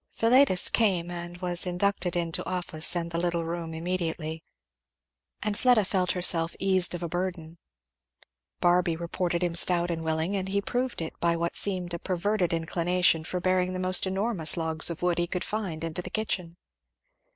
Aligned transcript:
Philetus 0.13 0.67
came, 0.67 1.11
and 1.11 1.37
was 1.43 1.67
inducted 1.67 2.15
into 2.15 2.43
office 2.49 2.95
and 2.95 3.11
the 3.11 3.19
little 3.19 3.43
room 3.43 3.71
immediately; 3.75 4.43
and 5.43 5.59
Fleda 5.59 5.85
felt 5.85 6.13
herself 6.13 6.55
eased 6.57 6.95
of 6.95 7.03
a 7.03 7.07
burden. 7.07 7.59
Barby 8.59 8.95
reported 8.95 9.43
him 9.43 9.53
stout 9.53 9.91
and 9.91 10.03
willing, 10.03 10.35
and 10.35 10.49
he 10.49 10.59
proved 10.59 11.03
it 11.03 11.13
by 11.19 11.35
what 11.35 11.55
seemed 11.55 11.93
a 11.93 11.99
perverted 11.99 12.51
inclination 12.51 13.23
for 13.23 13.39
bearing 13.39 13.73
the 13.73 13.79
most 13.79 14.07
enormous 14.07 14.57
logs 14.57 14.89
of 14.89 15.03
wood 15.03 15.19
he 15.19 15.27
could 15.27 15.43
find 15.43 15.83
into 15.83 16.01
the 16.01 16.09
kitchen. 16.09 16.57